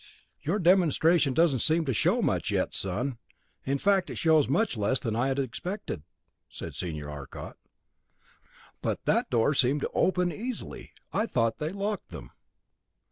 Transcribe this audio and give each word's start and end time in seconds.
"Your 0.41 0.57
demonstration 0.57 1.35
doesn't 1.35 1.59
seem 1.59 1.85
to 1.85 1.93
show 1.93 2.23
much 2.23 2.49
yet, 2.49 2.73
son. 2.73 3.19
In 3.65 3.77
fact, 3.77 4.09
it 4.09 4.15
shows 4.15 4.49
much 4.49 4.75
less 4.75 4.99
than 4.99 5.15
I 5.15 5.27
had 5.27 5.37
expected," 5.37 6.01
said 6.49 6.69
the 6.69 6.73
senior 6.73 7.07
Arcot. 7.07 7.55
"But 8.81 9.05
that 9.05 9.29
door 9.29 9.53
seemed 9.53 9.81
to 9.81 9.91
open 9.93 10.31
easily. 10.33 10.91
I 11.13 11.27
thought 11.27 11.59
they 11.59 11.69
locked 11.69 12.09
them!" 12.09 12.31